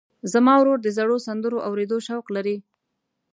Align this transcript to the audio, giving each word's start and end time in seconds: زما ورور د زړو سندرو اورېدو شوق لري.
زما 0.33 0.53
ورور 0.59 0.77
د 0.83 0.87
زړو 0.97 1.17
سندرو 1.27 1.57
اورېدو 1.67 1.97
شوق 2.07 2.25
لري. 2.35 2.57